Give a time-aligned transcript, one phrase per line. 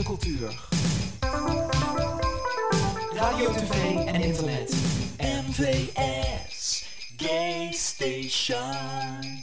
[0.00, 0.68] cultuur.
[3.14, 4.74] Radio, tv en internet.
[5.18, 6.84] MVS
[7.16, 9.38] Gay Station.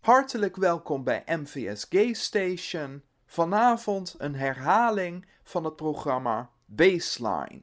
[0.00, 3.02] Hartelijk welkom bij MVS Gay Station.
[3.26, 7.62] Vanavond een herhaling van het programma Baseline.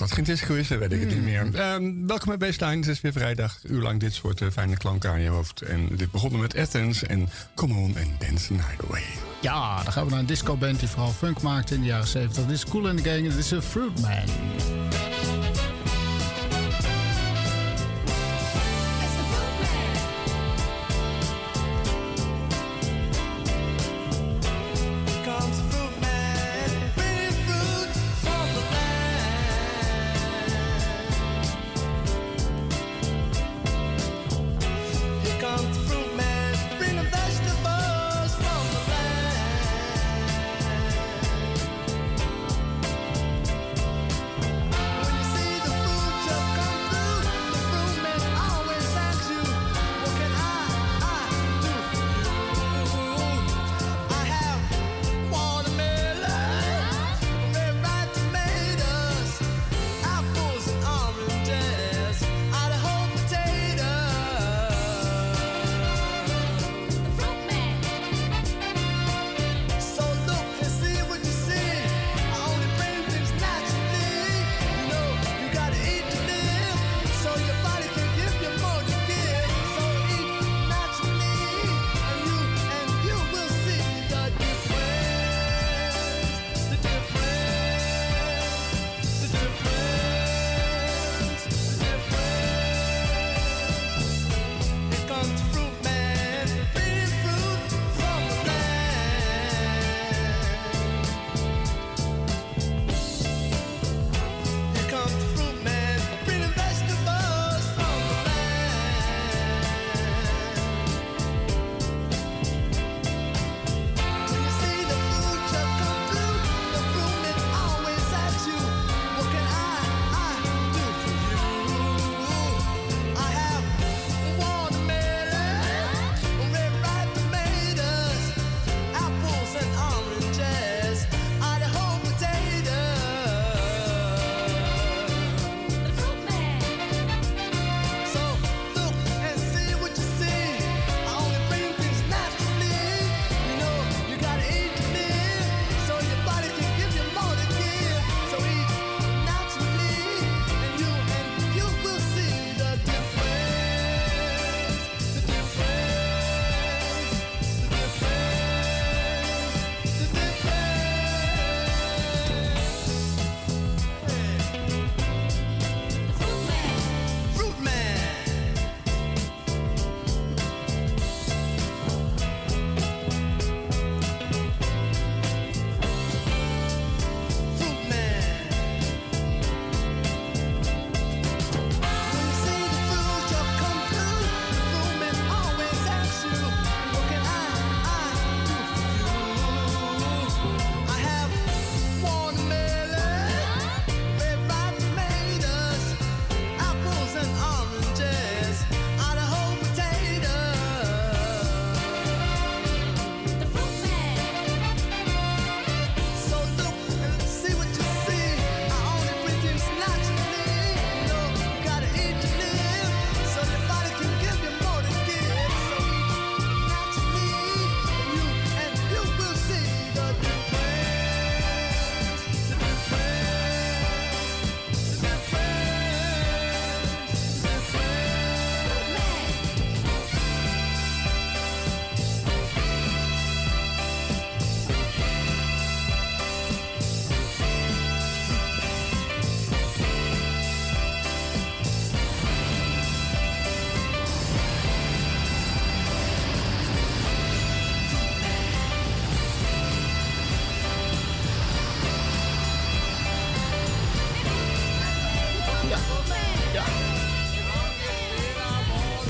[0.00, 1.46] als dat geen disco is, dan weet ik het niet meer.
[1.46, 1.54] Mm.
[1.54, 2.76] Ehm, welkom bij Baseline.
[2.76, 3.58] Het is weer vrijdag.
[3.62, 5.60] Uur lang dit soort eh, fijne klanken aan je hoofd.
[5.60, 9.04] En dit begonnen met Athens en Come On and Dance the Night Away.
[9.40, 12.46] Ja, dan gaan we naar een discoband die vooral funk maakte in de jaren 70.
[12.46, 14.85] Dit is Cool in the Gang dit is fruit man.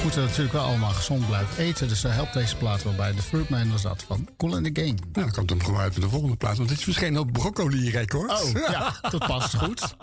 [0.07, 1.89] moeten natuurlijk wel allemaal gezond blijven eten.
[1.89, 3.15] Dus daar helpt deze plaat wel bij.
[3.15, 4.95] De Fruitman was dat van Cool in the Game.
[4.95, 6.57] Nou, dan komt hem gewoon uit de volgende plaat.
[6.57, 8.31] Want dit is verschenen op broccoli-record.
[8.43, 9.81] Oh, ja, dat past goed.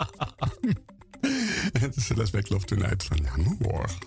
[1.80, 3.18] Het is Celeste Love Tonight van
[3.60, 3.98] morgen.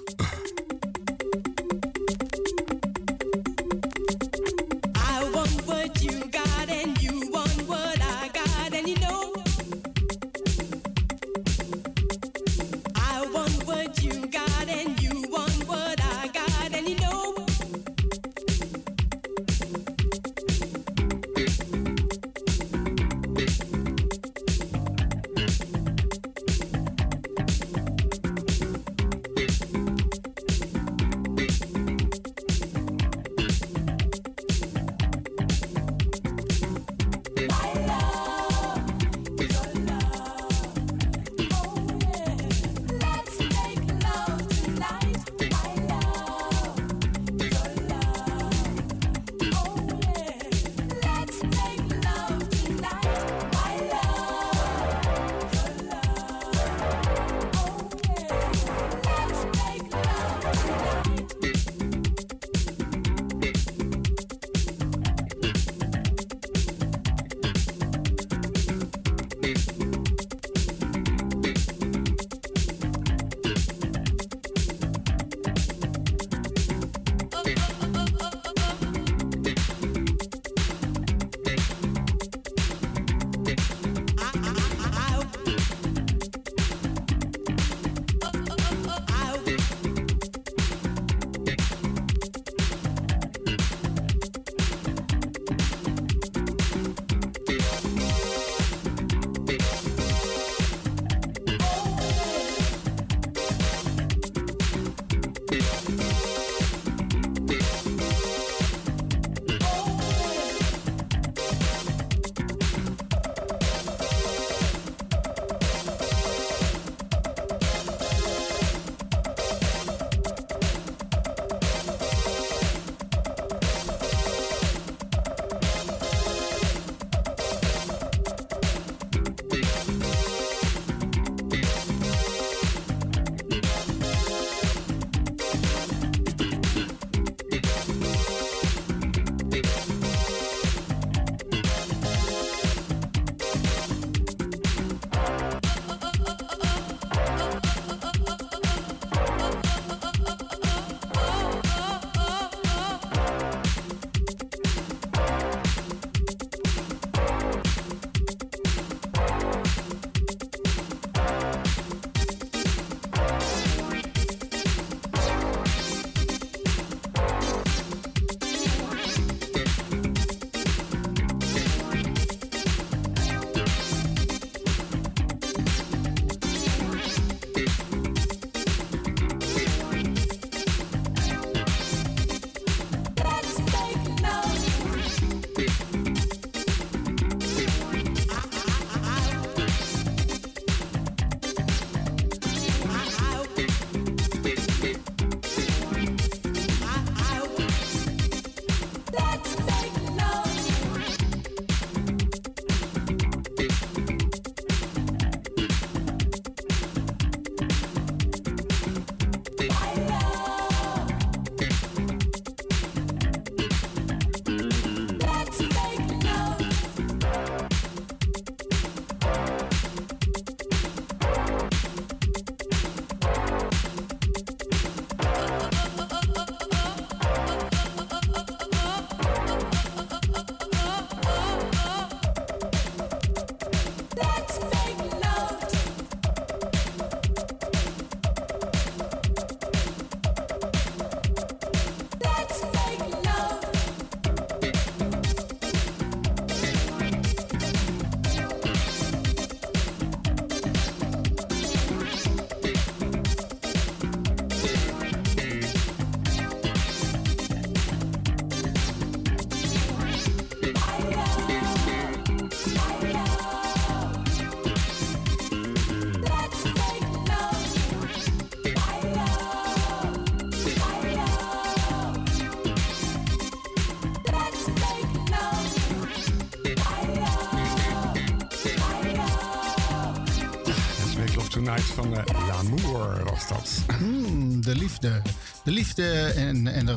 [284.86, 285.22] liefde.
[285.64, 286.92] De liefde en, en de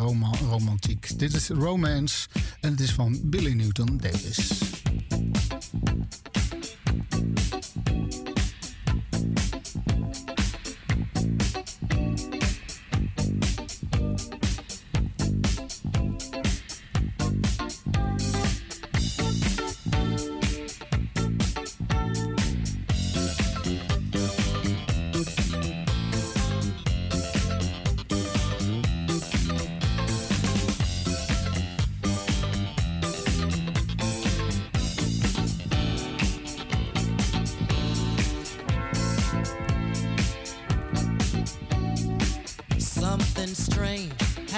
[0.49, 1.19] romantiek.
[1.19, 2.27] Dit is Romance
[2.61, 4.68] en het is van Billy Newton Davis.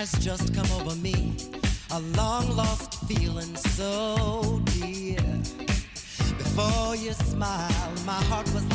[0.02, 1.36] has just come over me.
[1.92, 5.22] A long lost feeling so dear.
[6.40, 8.71] Before you smiled, my heart was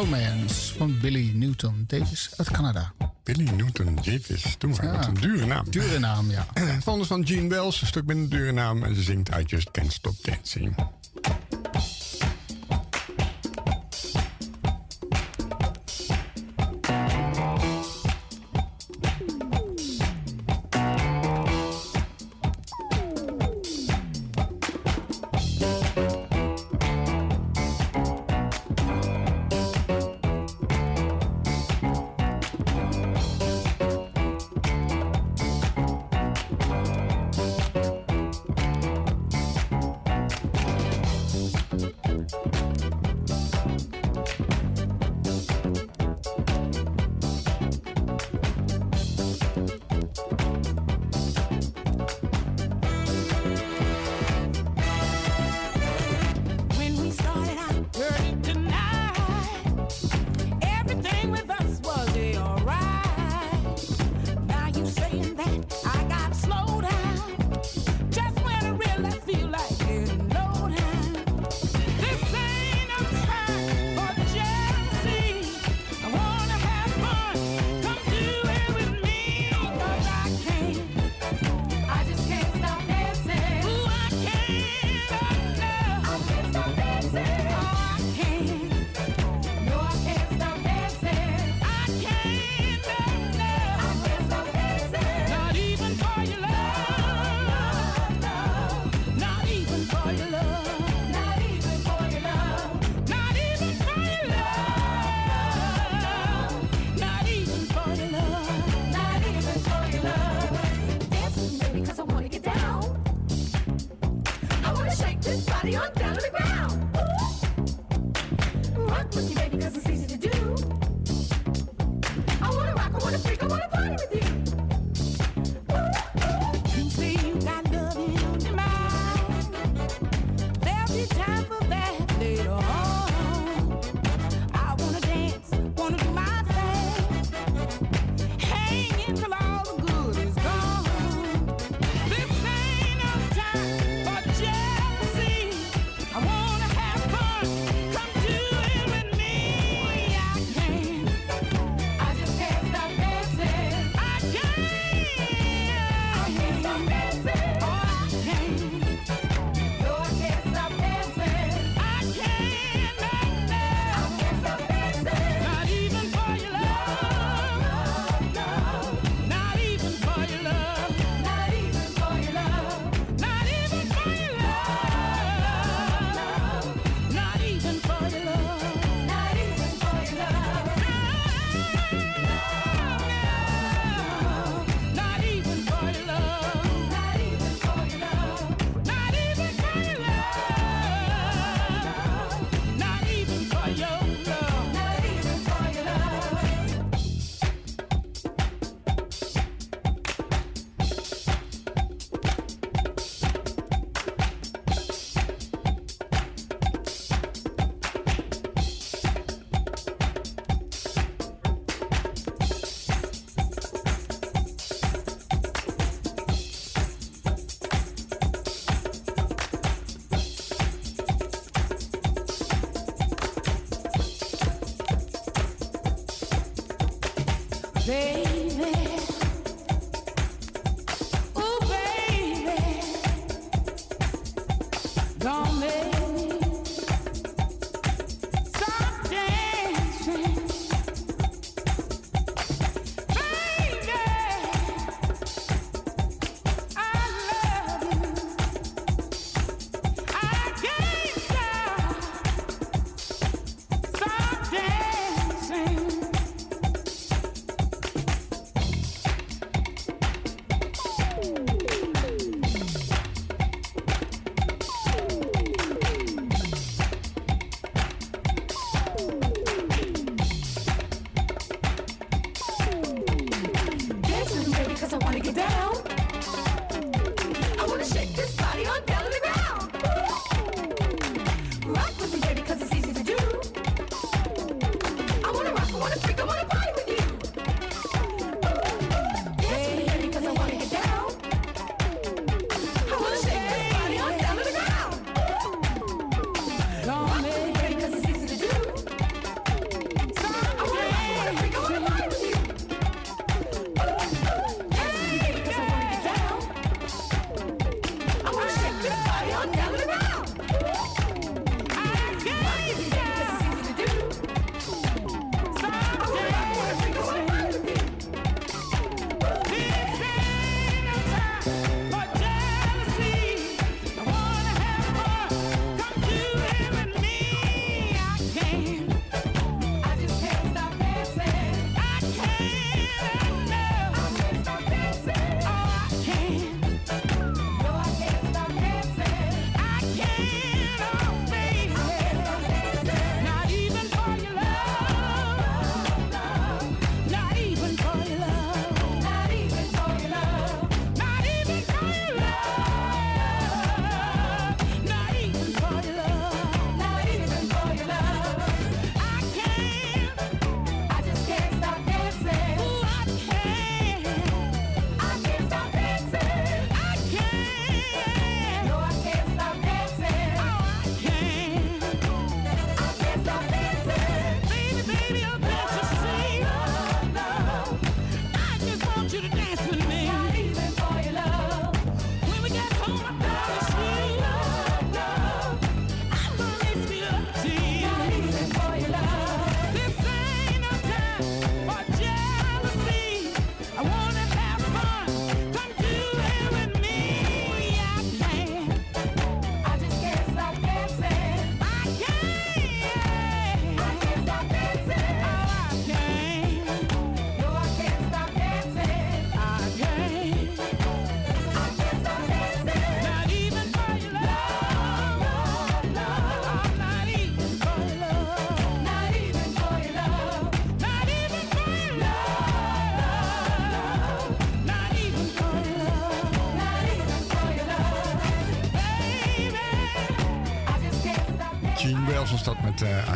[0.00, 2.92] Romance van Billy Newton Davis uit Canada.
[3.24, 4.84] Billy Newton Davis, toen maar.
[4.84, 4.92] Ja.
[4.92, 5.70] Wat een dure naam.
[5.70, 6.46] Dure naam, ja.
[6.84, 8.82] Vonders van Gene Wells, een stuk minder dure naam.
[8.82, 10.74] En ze zingt I Just Can't Stop Dancing.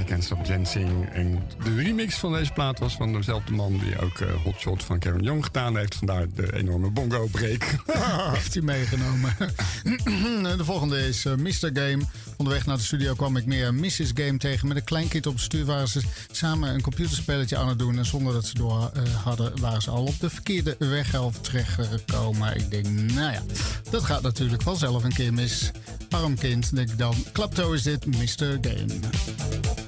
[0.04, 1.08] I Can't Stop Dancing.
[1.12, 4.82] En de remix van deze plaat was van dezelfde man die ook eh, Hot Shot
[4.82, 5.94] van Karen Young gedaan heeft.
[5.94, 7.76] Vandaar de enorme bongo-break.
[8.34, 9.36] Heeft hij meegenomen.
[10.58, 11.70] de volgende is eh, Mr.
[11.72, 12.02] Game.
[12.36, 14.10] Onderweg naar de studio kwam ik meer Mrs.
[14.14, 14.68] Game tegen.
[14.68, 17.98] Met een kleinkind op het stuur waren ze samen een computerspelletje aan het doen.
[17.98, 22.56] En zonder dat ze door eh, hadden, waren ze al op de verkeerde weghelft terechtgekomen.
[22.56, 23.42] Ik denk, nou ja,
[23.90, 25.70] dat gaat natuurlijk vanzelf een keer mis.
[26.10, 27.14] Arm kind, denk ik dan.
[27.32, 28.58] Klapto is dit, Mr.
[28.60, 29.83] Game.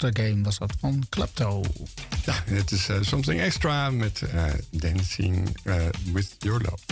[0.00, 0.10] Mr.
[0.12, 1.62] Game was dat van Klepto.
[2.24, 5.74] Ja, het is eh, Something Extra met eh, Dancing eh,
[6.12, 6.89] with Your Love.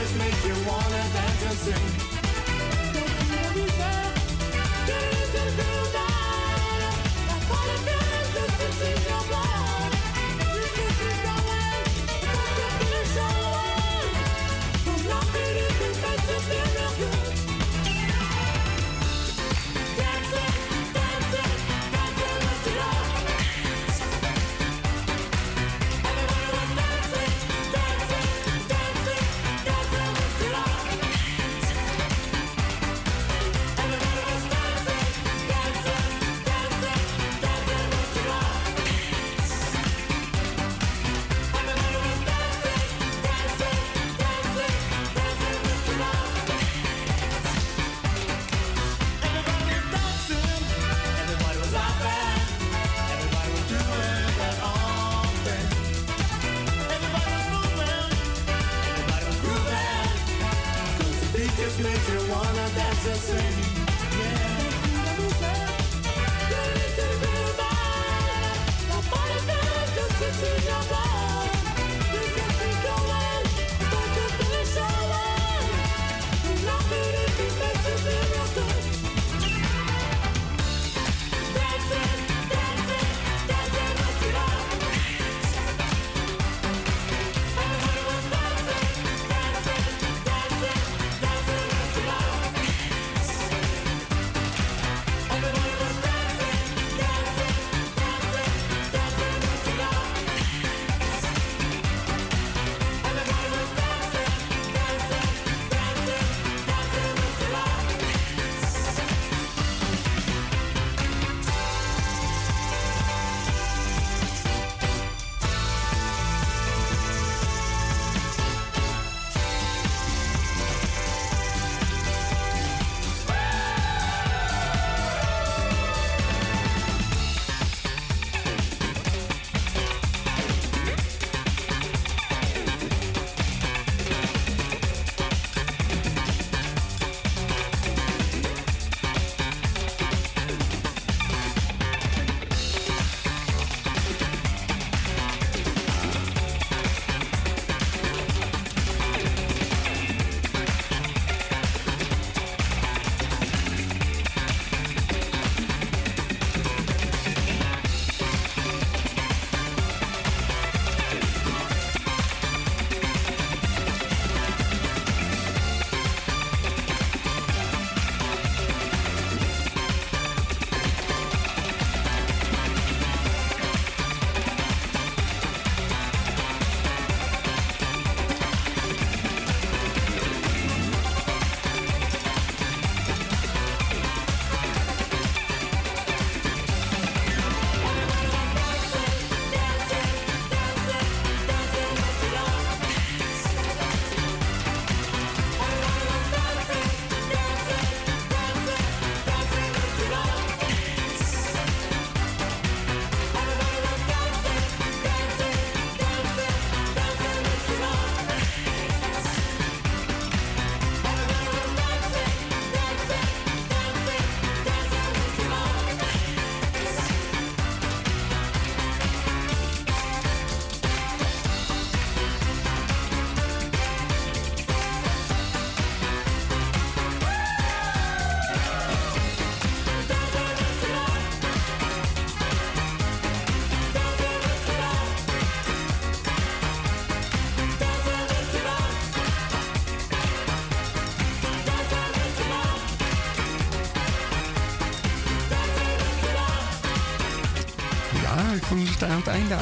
[0.00, 2.20] Just make you wanna dance and sing.
[4.86, 5.99] Just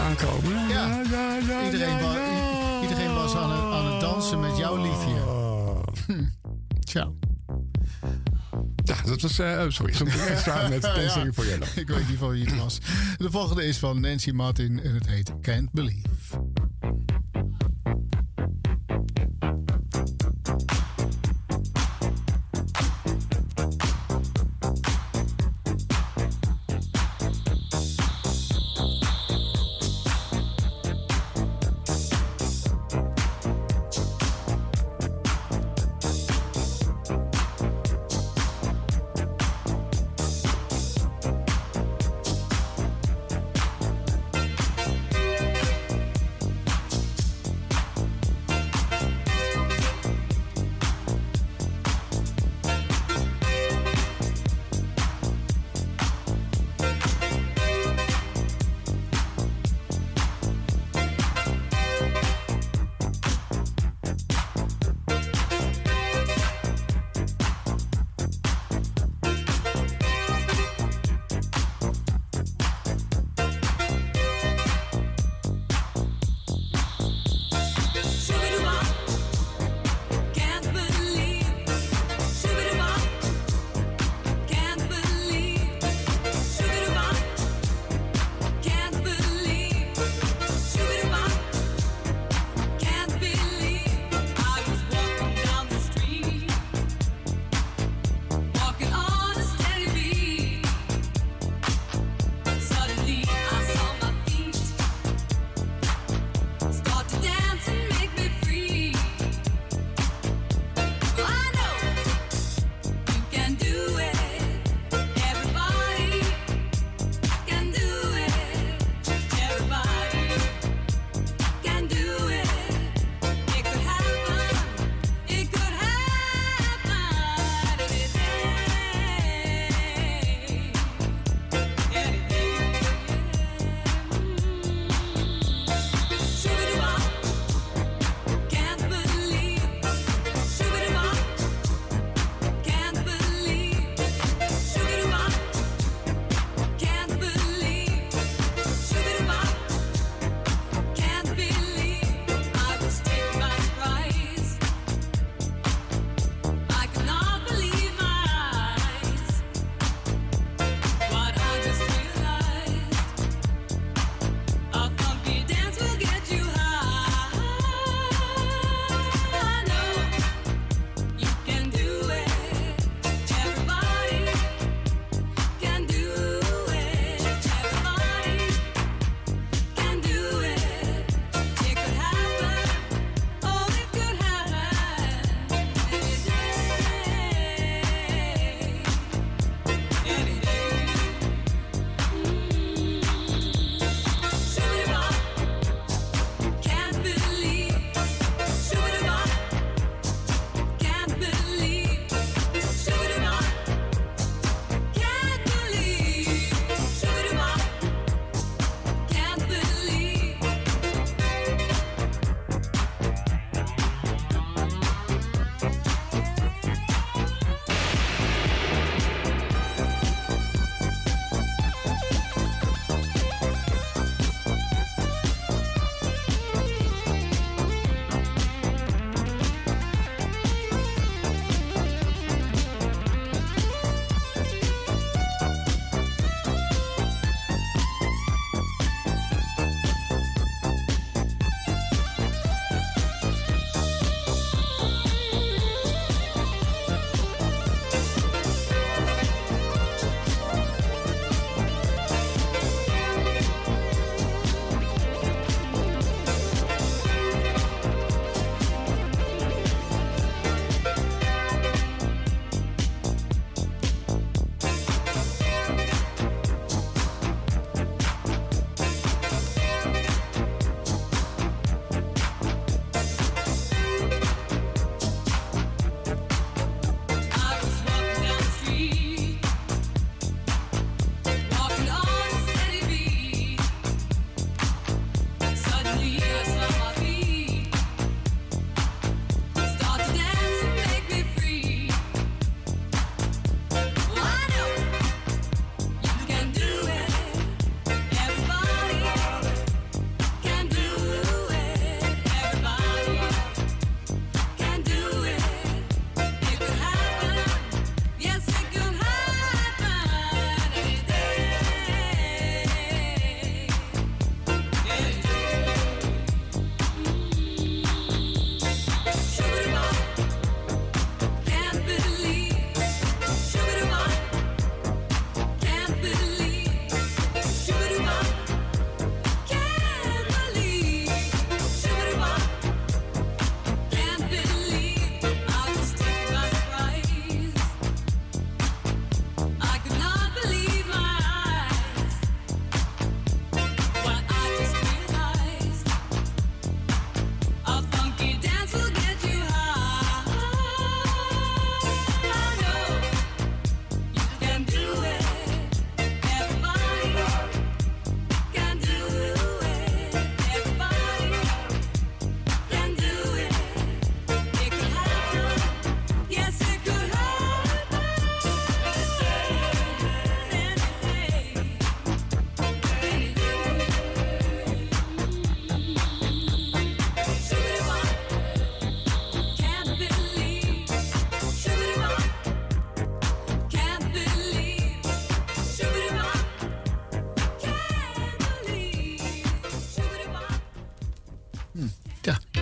[0.08, 0.68] aankomen.
[0.68, 1.02] Ja.
[1.10, 5.14] ja, ja, Iedereen, wa- iedereen was aan het, aan het dansen met jouw liefje.
[5.26, 5.82] Oh.
[6.84, 7.08] Tja.
[8.84, 8.94] Ja.
[9.06, 9.38] Dat was...
[9.38, 11.68] eh, oh, sorry, Something Extra met Dancing for Yellow.
[11.76, 12.78] Ik weet niet van wie het was.
[13.16, 16.07] De volgende is van Nancy Martin en het heet Can't Believe.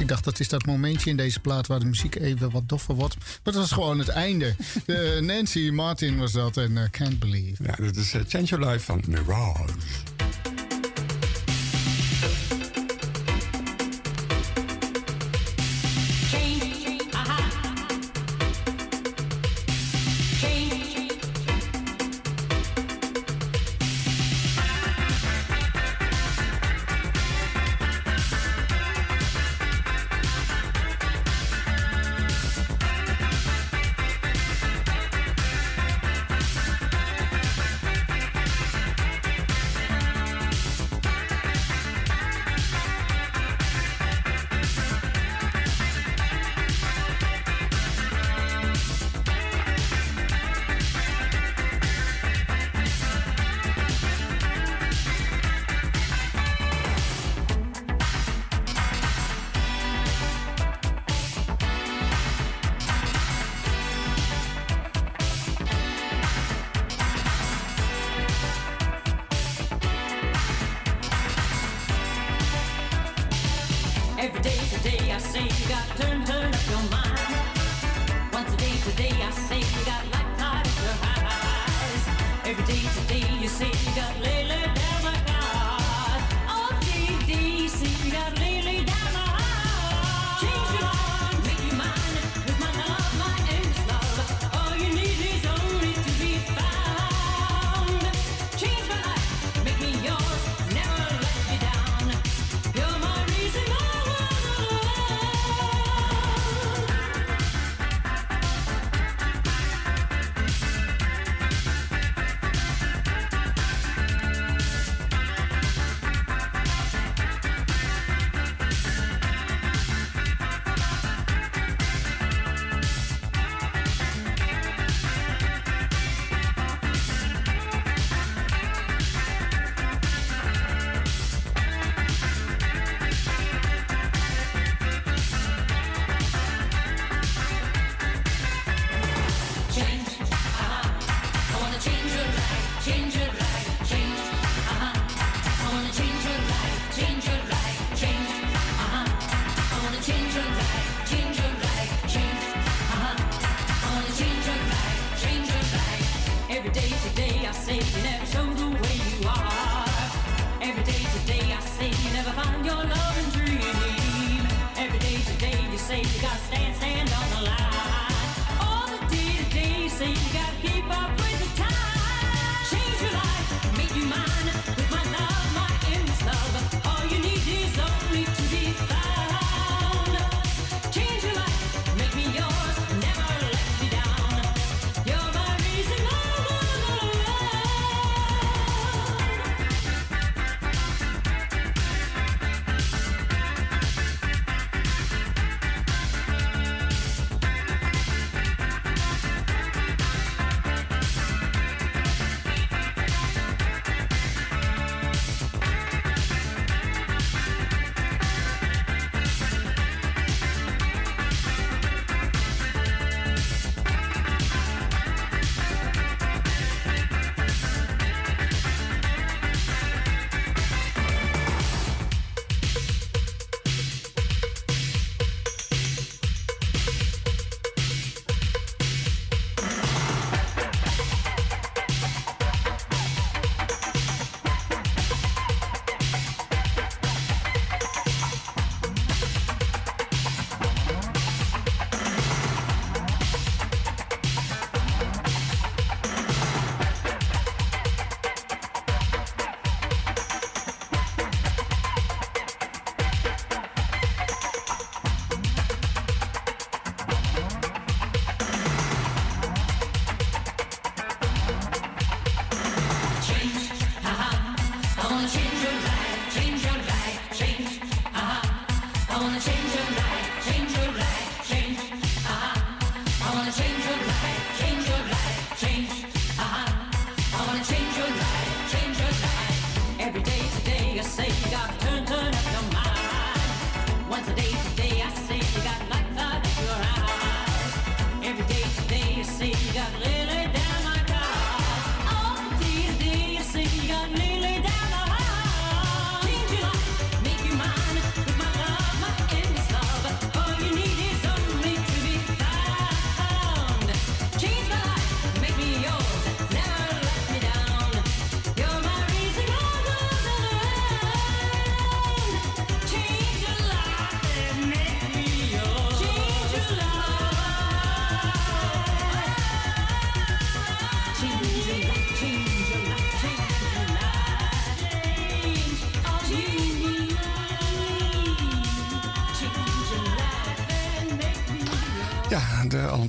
[0.07, 2.95] Ik dacht, dat is dat momentje in deze plaat waar de muziek even wat doffer
[2.95, 3.17] wordt.
[3.17, 4.55] Maar dat was gewoon het einde.
[4.87, 7.63] Eh, Nancy Martin was dat en eh, Can't Believe.
[7.63, 9.65] Ja, dat is eh, Change Your Life van Mirage.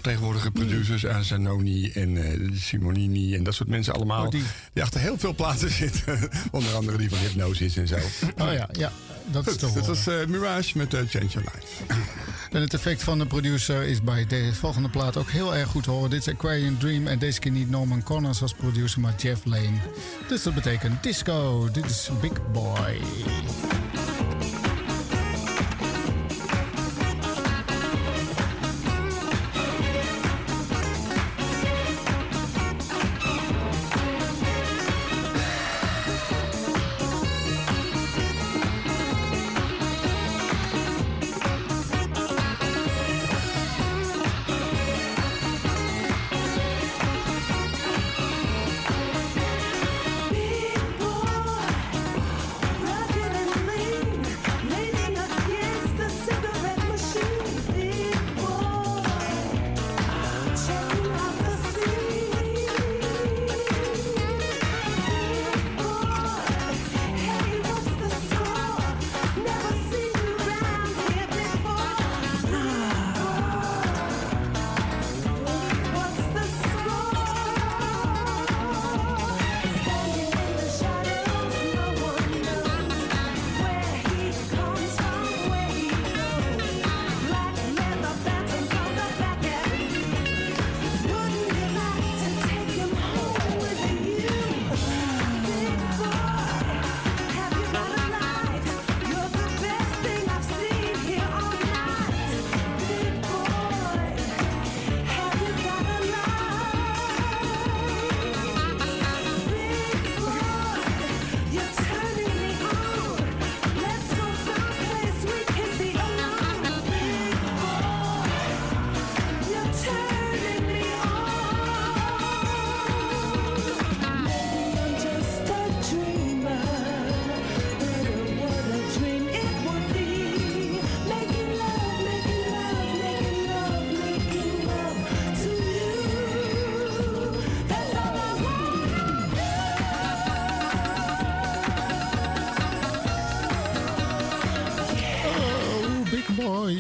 [0.08, 4.26] De alomtegenwoordige producers, aan Zanoni en eh, Simonini en dat soort mensen allemaal.
[4.26, 4.44] Oh, die.
[4.74, 4.84] die.
[4.84, 6.30] achter heel veel platen zitten.
[6.52, 7.96] Onder andere die van Hypnosis en zo.
[8.38, 8.92] Oh ja, ja.
[9.26, 11.84] Dat is te dat was eh, Mirage met eh, Change Your Life.
[12.52, 15.84] En het effect van de producer is bij de volgende plaat ook heel erg goed
[15.84, 16.10] te horen.
[16.10, 19.78] Dit is Aquarian Dream en deze keer niet Norman Connors als producer, maar Jeff Lane.
[20.28, 21.70] Dus dat betekent disco.
[21.72, 23.00] Dit is Big Boy.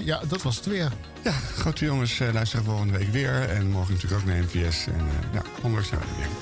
[0.07, 0.91] Ja, dat was het weer.
[1.23, 3.49] Ja, grote jongens eh, luisteren volgende week weer.
[3.49, 4.87] En morgen natuurlijk ook naar MVS.
[4.87, 6.36] En eh, ja, ondanks zijn we er weer.